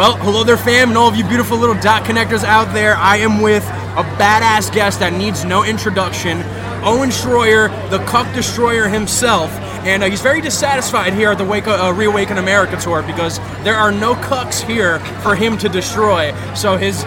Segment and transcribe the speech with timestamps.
[0.00, 2.96] Well, hello there, fam, and all of you beautiful little dot connectors out there.
[2.96, 6.38] I am with a badass guest that needs no introduction,
[6.82, 9.50] Owen Shroyer, the Cuck Destroyer himself.
[9.84, 13.76] And uh, he's very dissatisfied here at the Wake, uh, Reawaken America tour because there
[13.76, 16.32] are no cucks here for him to destroy.
[16.54, 17.04] So his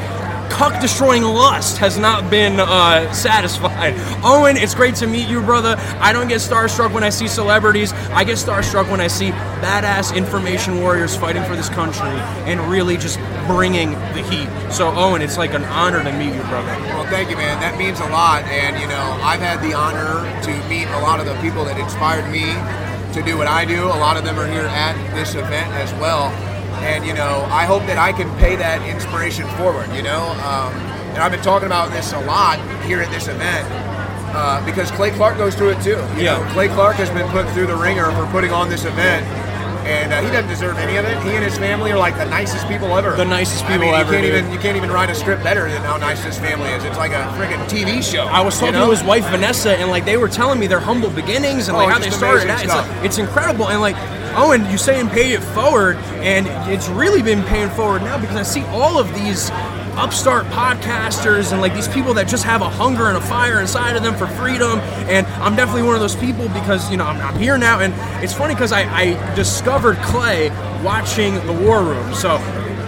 [0.54, 3.96] cuck destroying lust has not been uh, satisfied.
[4.24, 5.76] Owen, it's great to meet you, brother.
[6.00, 7.92] I don't get starstruck when I see celebrities.
[7.92, 12.14] I get starstruck when I see badass information warriors fighting for this country
[12.46, 13.18] and really just
[13.48, 14.48] bringing the heat.
[14.72, 16.70] So, Owen, it's like an honor to meet you, brother.
[16.94, 17.60] Well, thank you, man.
[17.60, 18.44] That means a lot.
[18.44, 21.80] And, you know, I've had the honor to meet a lot of the people that
[21.80, 22.46] inspired me
[23.16, 23.86] to do what I do.
[23.86, 26.53] A lot of them are here at this event as well.
[26.84, 30.24] And, you know, I hope that I can pay that inspiration forward, you know.
[30.44, 30.74] Um,
[31.16, 33.68] and I've been talking about this a lot here at this event.
[34.36, 35.92] Uh, because Clay Clark goes through it too.
[36.18, 36.38] You Yeah.
[36.38, 39.24] know, Clay Clark has been put through the ringer for putting on this event,
[39.86, 41.22] and uh, he doesn't deserve any of it.
[41.22, 43.16] He and his family are like the nicest people ever.
[43.16, 44.36] The nicest I people mean, ever, You can't dude.
[44.40, 46.84] even you can't even write a script better than how nice this family is.
[46.84, 48.24] It's like a freaking TV show.
[48.26, 48.86] I was you talking know?
[48.88, 51.88] to his wife Vanessa, and like they were telling me their humble beginnings and like
[51.90, 52.50] Oh, how they started.
[52.50, 52.64] Out.
[52.64, 53.96] It's, like, it's incredible, and like
[54.36, 58.36] Oh, Owen, you saying pay it forward, and it's really been paying forward now because
[58.36, 59.50] I see all of these
[59.96, 63.96] upstart podcasters and like these people that just have a hunger and a fire inside
[63.96, 64.80] of them for freedom.
[65.10, 67.94] And I'm definitely one of those people because you know I'm, I'm here now, and
[68.24, 70.50] it's funny because I, I discovered Clay
[70.84, 72.14] watching The War Room.
[72.14, 72.38] So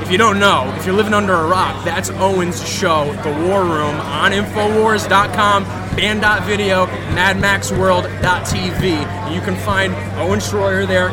[0.02, 3.64] if you don't know, if you're living under a rock, that's Owen's show, The War
[3.64, 5.64] Room, on Infowars.com,
[5.96, 9.34] Banned.video, MadMaxWorld.tv.
[9.34, 11.10] You can find Owen Shroyer there,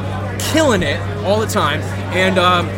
[0.51, 1.81] killing it all the time.
[2.13, 2.69] And um,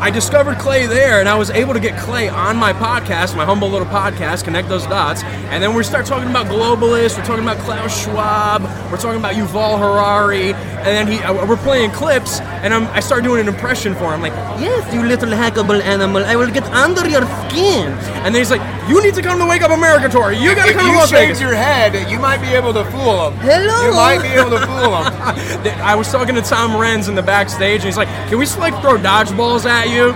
[0.00, 3.44] I discovered Clay there, and I was able to get Clay on my podcast, my
[3.46, 5.22] humble little podcast, Connect Those Dots.
[5.24, 9.34] And then we start talking about globalists, we're talking about Klaus Schwab, we're talking about
[9.34, 13.48] Yuval Harari, and then he, uh, we're playing clips, and I'm, I start doing an
[13.48, 17.90] impression for him, like, yes, you little hackable animal, I will get under your skin.
[18.22, 20.30] And then he's like, you need to come to Wake Up America tour.
[20.32, 21.40] You gotta if come to you Las shaved Vegas.
[21.40, 23.38] your head, you might be able to fool him.
[23.38, 23.86] Hello.
[23.86, 25.80] You might be able to them.
[25.82, 28.80] I was talking to Tom Renz in the backstage, and he's like, "Can we like
[28.80, 30.14] throw dodgeballs at you?"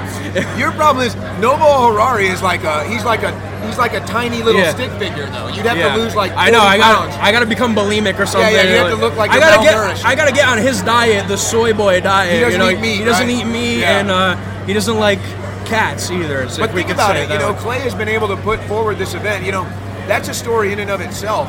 [0.58, 3.32] Your problem is Noble Harari is like a he's like a
[3.66, 4.72] he's like a tiny little Yeah.
[4.74, 5.48] stick figure though.
[5.48, 5.94] You'd have Yeah.
[5.94, 6.60] to lose like 40 I know.
[6.62, 8.52] I got I got to become bulimic or something.
[8.52, 10.04] yeah, yeah you have to look like I gotta get.
[10.04, 12.32] I gotta get on his diet, the soy boy diet.
[12.34, 13.36] He doesn't you know, eat meat, He doesn't right?
[13.36, 13.98] eat meat, Yeah.
[14.00, 15.18] and uh, he doesn't like
[15.66, 16.48] cats either.
[16.48, 17.30] So But think about it.
[17.30, 17.54] You know.
[17.54, 19.44] Clay has been able to put forward this event.
[19.44, 19.64] You know,
[20.08, 21.48] that's a story in and of itself.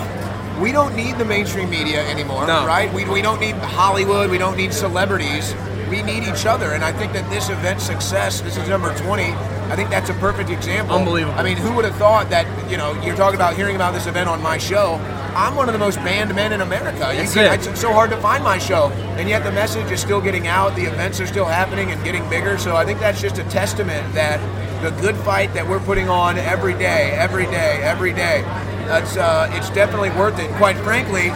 [0.61, 2.65] We don't need the mainstream media anymore, No.
[2.67, 2.93] right?
[2.93, 4.29] We, we don't need Hollywood.
[4.29, 5.55] We don't need celebrities.
[5.89, 6.73] We need each other.
[6.73, 10.13] And I think that this event success, this is number 20, I think that's a
[10.15, 10.95] perfect example.
[10.95, 11.37] Unbelievable.
[11.39, 14.05] I mean, who would have thought that, you know, you're talking about hearing about this
[14.05, 14.95] event on my show.
[15.35, 16.99] I'm one of the most banned men in America.
[16.99, 17.67] That's can- it.
[17.67, 18.89] It's so hard to find my show.
[19.17, 22.27] And yet the message is still getting out, the events are still happening and getting
[22.29, 22.57] bigger.
[22.59, 24.39] So I think that's just a testament that
[24.83, 28.43] the good fight that we're putting on every day, every day, every day,
[28.91, 30.51] that's uh, it's definitely worth it.
[30.55, 31.29] Quite frankly,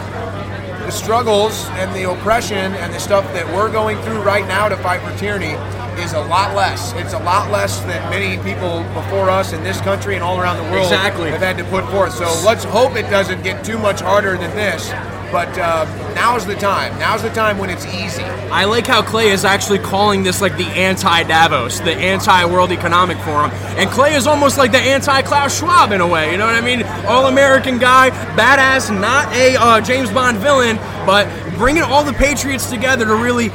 [0.84, 4.76] the struggles and the oppression and the stuff that we're going through right now to
[4.76, 5.54] fight for tyranny
[6.02, 6.92] is a lot less.
[6.96, 10.58] It's a lot less than many people before us in this country and all around
[10.58, 11.30] the world Exactly.
[11.30, 12.12] have had to put forth.
[12.12, 14.90] So let's hope it doesn't get too much harder than this.
[15.32, 16.98] But uh, now's the time.
[16.98, 18.22] Now's the time when it's easy.
[18.22, 22.70] I like how Clay is actually calling this like the anti Davos, the anti World
[22.70, 23.50] Economic Forum.
[23.76, 26.54] And Clay is almost like the anti Klaus Schwab in a way, you know what
[26.54, 26.84] I mean?
[27.06, 32.70] All American guy, badass, not a uh, James Bond villain, but bringing all the patriots
[32.70, 33.48] together to really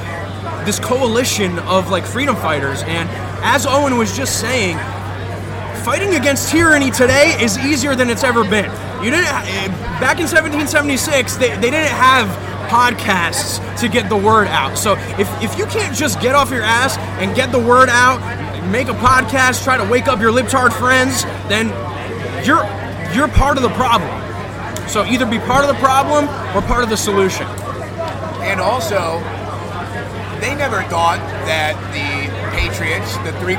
[0.65, 2.83] this coalition of like freedom fighters.
[2.83, 3.09] And
[3.43, 4.77] as Owen was just saying,
[5.83, 8.69] fighting against tyranny today is easier than it's ever been.
[9.03, 9.67] You didn't eh,
[9.99, 11.37] back in 1776.
[11.37, 12.27] They, they didn't have
[12.69, 14.77] podcasts to get the word out.
[14.77, 18.19] So if if you can't just get off your ass and get the word out,
[18.71, 21.67] make a podcast, try to wake up your libtard friends, then
[22.45, 22.63] you're
[23.13, 24.09] you're part of the problem.
[24.87, 26.25] So either be part of the problem
[26.55, 27.47] or part of the solution.
[28.41, 29.19] And also,
[30.39, 32.30] they never thought that the
[32.61, 33.57] Patriots, the 3%,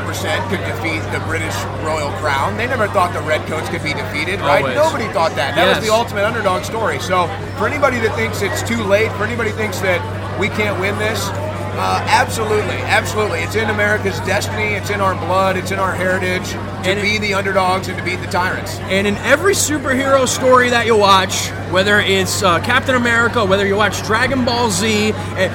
[0.48, 2.56] could defeat the British Royal Crown.
[2.56, 4.62] They never thought the Redcoats could be defeated, right?
[4.62, 4.76] Always.
[4.76, 5.56] Nobody thought that.
[5.56, 5.76] That Yes.
[5.80, 7.00] was the ultimate underdog story.
[7.00, 7.28] So,
[7.58, 10.00] for anybody that thinks it's too late, for anybody that thinks that
[10.38, 13.40] we can't win this, uh, absolutely, absolutely.
[13.40, 14.74] It's in America's destiny.
[14.74, 15.56] It's in our blood.
[15.56, 16.58] It's in our heritage to
[16.90, 18.78] And it- be the underdogs and to beat the tyrants.
[18.88, 23.74] And in every superhero story that you watch, whether it's uh, Captain America, whether you
[23.74, 25.48] watch Dragon Ball Z, eh,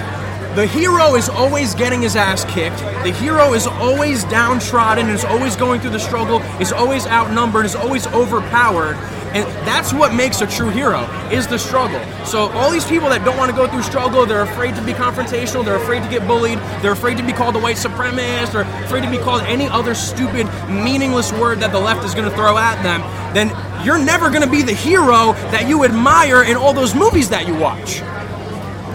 [0.57, 2.79] the hero is always getting his ass kicked.
[3.03, 7.75] The hero is always downtrodden, is always going through the struggle, is always outnumbered, is
[7.75, 8.95] always overpowered.
[9.35, 12.01] And that's what makes a true hero is the struggle.
[12.25, 14.93] So all these people that don't want to go through struggle, they're afraid to be
[14.93, 18.61] confrontational, they're afraid to get bullied, they're afraid to be called a white supremacist, or
[18.83, 22.35] afraid to be called any other stupid, meaningless word that the left is going to
[22.35, 23.01] throw at them.
[23.31, 23.49] Then
[23.85, 27.47] you're never going to be the hero that you admire in all those movies that
[27.47, 28.01] you watch.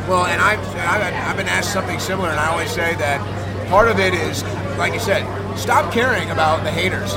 [0.08, 3.20] Well, and I've, I've, I've been asked something similar, and I always say that
[3.68, 4.42] part of it is,
[4.76, 5.22] like you said,
[5.56, 7.12] stop caring about the haters.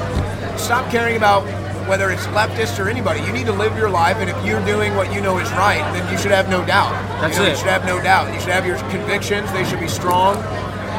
[0.61, 1.43] Stop caring about
[1.87, 3.21] whether it's leftists or anybody.
[3.21, 5.81] You need to live your life, and if you're doing what you know is right,
[5.93, 6.91] then you should have no doubt.
[7.21, 7.51] That's you know, it.
[7.51, 8.33] You should have no doubt.
[8.33, 9.51] You should have your convictions.
[9.51, 10.37] They should be strong.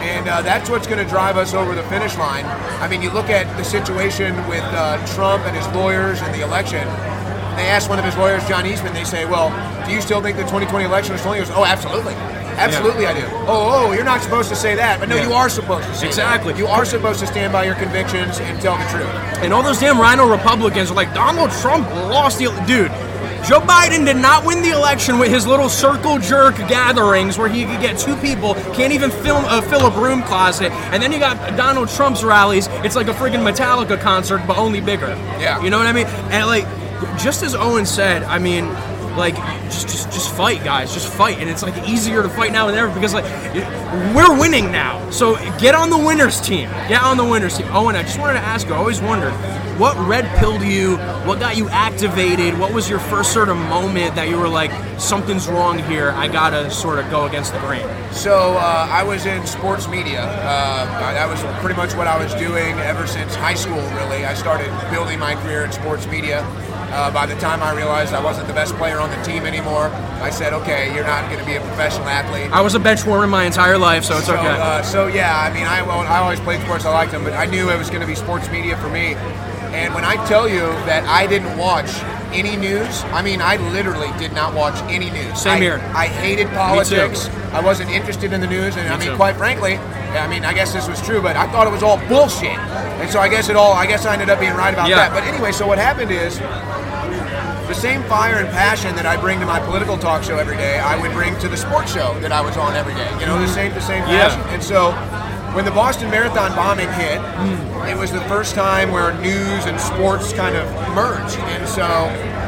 [0.06, 2.44] And uh, that's what's going to drive us over the finish line.
[2.80, 6.44] I mean, you look at the situation with uh, Trump and his lawyers and the
[6.44, 6.86] election.
[7.56, 9.48] They asked one of his lawyers, John Eastman, they say, well,
[9.86, 11.38] do you still think the 2020 election was stolen?
[11.40, 12.14] He goes, oh, absolutely.
[12.56, 13.26] Absolutely, I do.
[13.46, 14.98] Oh, oh, you're not supposed to say that.
[14.98, 15.26] But no, Yeah.
[15.28, 16.52] you are supposed to say Exactly.
[16.54, 16.58] that.
[16.58, 19.08] You are supposed to stand by your convictions and tell the truth.
[19.42, 22.90] And all those damn RINO Republicans are like, Donald Trump lost the dude.
[23.46, 27.64] Joe Biden did not win the election with his little circle jerk gatherings where he
[27.64, 31.18] could get two people, can't even film, uh, fill a broom closet, and then you
[31.20, 32.66] got Donald Trump's rallies.
[32.82, 35.08] It's like a friggin' Metallica concert, but only bigger.
[35.38, 35.62] Yeah.
[35.62, 36.06] you know what I mean?
[36.32, 36.66] And like,
[37.22, 38.72] just as Owen said, I mean,
[39.16, 42.66] like, just just just fight, guys, just fight, and it's like easier to fight now
[42.66, 43.24] than ever because like
[44.14, 45.10] we're winning now.
[45.10, 46.68] So get on the winners team.
[46.88, 47.66] Get on the winners team.
[47.70, 48.74] Owen, I just wanted to ask you.
[48.74, 49.32] I always wondered
[49.78, 50.96] what red pilled you,
[51.26, 54.70] what got you activated, what was your first sort of moment that you were like,
[54.98, 56.10] something's wrong here.
[56.12, 57.86] I gotta sort of go against the grain.
[58.12, 60.22] So uh, I was in sports media.
[60.22, 63.76] Uh, that was pretty much what I was doing ever since high school.
[63.76, 66.40] Really, I started building my career in sports media.
[66.96, 69.88] Uh, by the time I realized I wasn't the best player on the team anymore,
[70.22, 73.04] I said, "Okay, you're not going to be a professional athlete." I was a bench
[73.04, 74.46] warmer my entire life, so it's so, okay.
[74.46, 76.86] Uh, so yeah, I mean, I well, I always played sports.
[76.86, 79.12] I liked them, but I knew it was going to be sports media for me.
[79.76, 81.92] And when I tell you that I didn't watch
[82.36, 85.40] any news, I mean, I literally did not watch any news.
[85.40, 85.78] Same I, here.
[85.94, 87.28] I hated politics.
[87.52, 89.16] I wasn't interested in the news, and I mean, too.
[89.16, 91.98] quite frankly, I mean, I guess this was true, but I thought it was all
[92.08, 92.58] bullshit.
[93.00, 94.96] And so I guess it all, I guess I ended up being right about Yeah.
[94.96, 95.12] that.
[95.12, 96.38] But anyway, so what happened is
[97.68, 100.78] the same fire and passion that I bring to my political talk show every day,
[100.78, 103.10] I would bring to the sports show that I was on every day.
[103.20, 104.12] You know, the same, the same Mm-hmm.
[104.12, 104.28] Yeah.
[104.28, 104.40] passion.
[104.54, 104.92] And so,
[105.54, 107.88] when the Boston Marathon bombing hit, Mm.
[107.90, 110.64] it was the first time where news and sports kind of
[110.94, 111.38] merged.
[111.56, 111.86] And so,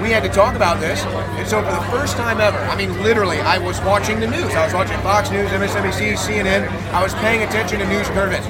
[0.03, 1.03] we had to talk about this.
[1.39, 4.55] And so, for the first time ever, I mean, literally, I was watching the news.
[4.55, 6.69] I was watching Fox News, MSNBC, CNN.
[6.93, 8.49] I was paying attention to news current events.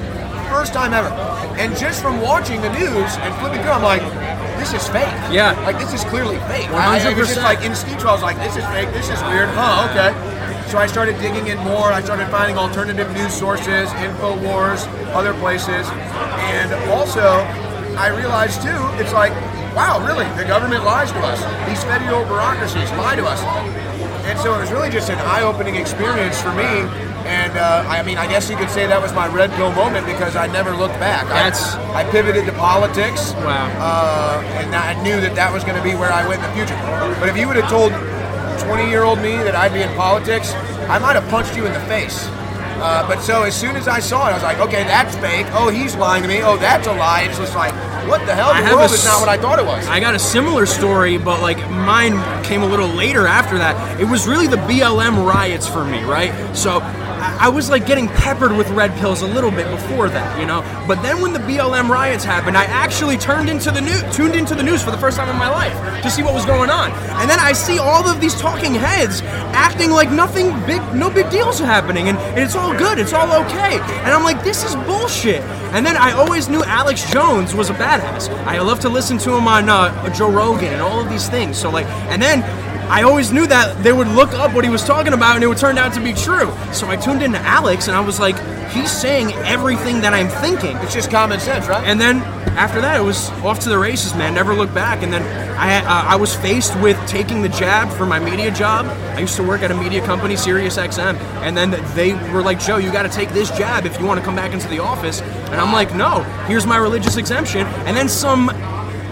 [0.49, 1.09] First time ever.
[1.57, 4.01] And just from watching the news and flipping through, I'm like,
[4.59, 5.07] this is fake.
[5.31, 5.51] Yeah.
[5.65, 6.69] Like, this is clearly fake.
[6.71, 7.43] I, I was just 100%.
[7.43, 8.09] like instinctual.
[8.09, 8.91] I was like, this is fake.
[8.93, 9.47] This is weird.
[9.49, 9.87] Huh?
[9.89, 10.11] Okay.
[10.69, 11.91] So I started digging in more.
[11.91, 15.89] I started finding alternative news sources, Infowars, other places,
[16.45, 17.25] and also
[17.97, 19.33] I realized too, it's like,
[19.75, 21.41] wow, really, the government lies to us.
[21.67, 23.41] These federal bureaucracies lie to us.
[24.29, 26.85] And so it was really just an eye-opening experience for me.
[27.25, 30.05] And uh, I mean, I guess you could say that was my red pill moment
[30.05, 31.25] because I never looked back.
[31.25, 31.49] I-
[31.93, 33.33] I, pivoted to politics.
[33.33, 33.67] Wow.
[33.81, 36.55] Uh, and I knew that that was going to be where I went in the
[36.55, 36.77] future.
[37.19, 37.91] But if you would have told
[38.63, 40.53] 20 year old me that I'd be in politics,
[40.89, 42.27] I might have punched you in the face.
[42.81, 45.47] Uh, but so as soon as I saw it, I was like, okay, that's fake.
[45.51, 46.41] Oh, he's lying to me.
[46.41, 47.23] Oh, that's a lie.
[47.23, 47.73] It's just like,
[48.07, 48.49] what the hell?
[48.49, 49.85] I The have world a is not what I thought it was.
[49.87, 52.13] I got a similar story, but like mine
[52.43, 53.99] came a little later after that.
[53.99, 56.31] It was really the BLM riots for me, right?
[56.55, 56.79] So
[57.19, 60.61] I, was like getting peppered with red pills a little bit before that, you know.
[60.87, 64.55] But then when the BLM riots happened, I actually turned into the news, tuned into
[64.55, 66.91] the news for the first time in my life to see what was going on.
[67.19, 69.21] And then I see all of these talking heads
[69.53, 73.13] acting like nothing big, no big deals are happening, and, and it's all good, it's
[73.13, 73.79] all okay.
[73.79, 75.41] And I'm like, this is bullshit.
[75.73, 78.29] And then I always knew Alex Jones was a badass.
[78.45, 81.57] I love to listen to him on uh, Joe Rogan and all of these things.
[81.57, 82.41] So like, and then
[82.89, 85.47] I always knew that they would look up what he was talking about and it
[85.47, 86.51] would turn out to be true.
[86.73, 88.35] So I tuned into Alex and I was like,
[88.71, 90.75] he's saying everything that I'm thinking.
[90.77, 91.85] it's just common sense, right?
[91.85, 92.17] And then
[92.57, 94.33] after that, it was off to the races, man.
[94.33, 95.03] Never looked back.
[95.03, 95.21] And then
[95.57, 98.85] I uh, I was faced with taking the jab for my media job.
[99.15, 102.59] I used to work at a media company, Sirius XM, and then they were like,
[102.59, 104.79] "Joe, you got to take this jab if you want to come back into the
[104.79, 108.49] office." And I'm like, "No, here's my religious exemption." And then some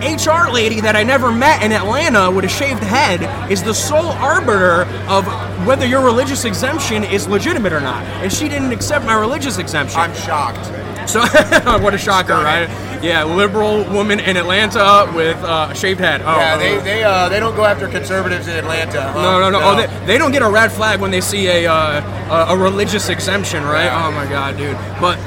[0.02, 4.10] HR lady that I never met in Atlanta with a shaved head is the sole
[4.10, 5.26] arbiter of
[5.66, 8.04] whether your religious exemption is legitimate or not.
[8.22, 10.00] And she didn't accept my religious exemption.
[10.00, 10.66] I'm shocked.
[11.10, 11.22] So
[11.82, 12.70] what a shocker, right?
[13.02, 16.22] Yeah, liberal woman in Atlanta with uh, a shaved head.
[16.22, 16.82] Oh, Yeah, oh, they oh.
[16.82, 19.02] they uh, they don't go after conservatives in Atlanta.
[19.12, 19.22] huh?
[19.22, 19.60] no, no, no.
[19.62, 22.58] Oh, they, they don't get a red flag when they see a uh, a, a
[22.58, 23.86] religious exemption, right?
[23.86, 24.08] Yeah.
[24.08, 24.76] Oh my god, dude.
[25.00, 25.18] But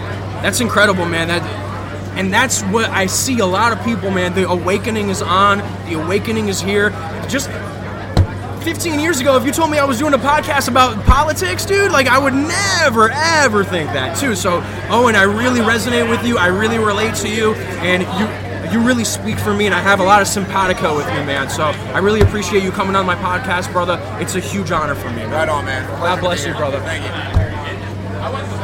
[0.43, 1.29] that's incredible, man.
[1.29, 1.43] That
[2.17, 4.35] And that's what I see a lot of people, man.
[4.35, 5.59] The awakening is on.
[5.89, 6.91] The awakening is here.
[7.29, 7.49] Just
[8.65, 11.93] 15 years ago, if you told me I was doing a podcast about politics, dude,
[11.93, 14.35] like I would never, ever think that, too.
[14.35, 16.37] So, Owen, I really resonate with you.
[16.37, 18.51] I really relate to you, and you.
[18.71, 21.51] You really speak for me, and I have a lot of simpatico with you, man.
[21.51, 23.99] So I really appreciate you coming on my podcast, brother.
[24.21, 25.17] It's a huge honor for me.
[25.17, 25.31] Man.
[25.33, 25.85] Right on, man.
[25.99, 26.79] God bless you, brother.
[26.79, 27.50] Thank you.